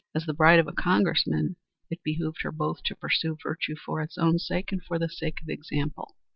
As 0.15 0.25
the 0.25 0.33
bride 0.33 0.57
of 0.57 0.67
a 0.67 0.71
Congressman, 0.71 1.57
it 1.91 2.01
behooved 2.03 2.41
her 2.41 2.51
both 2.51 2.81
to 2.85 2.95
pursue 2.95 3.37
virtue 3.43 3.75
for 3.75 4.01
its 4.01 4.17
own 4.17 4.39
sake 4.39 4.71
and 4.71 4.83
for 4.83 4.97
the 4.97 5.07
sake 5.09 5.39
of 5.43 5.47
example. 5.49 6.15